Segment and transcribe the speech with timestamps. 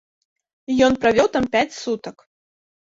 [0.87, 2.29] Ён правёў там пяць сутак.